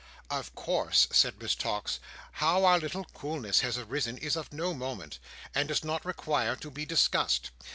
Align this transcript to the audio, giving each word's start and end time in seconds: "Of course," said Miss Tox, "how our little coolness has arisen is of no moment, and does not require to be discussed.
"Of 0.31 0.55
course," 0.55 1.07
said 1.11 1.39
Miss 1.39 1.53
Tox, 1.53 1.99
"how 2.31 2.65
our 2.65 2.79
little 2.79 3.05
coolness 3.13 3.59
has 3.59 3.77
arisen 3.77 4.17
is 4.17 4.35
of 4.35 4.51
no 4.51 4.73
moment, 4.73 5.19
and 5.53 5.67
does 5.67 5.83
not 5.83 6.03
require 6.03 6.55
to 6.55 6.71
be 6.71 6.87
discussed. 6.87 7.51